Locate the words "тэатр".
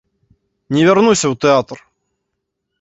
1.47-1.77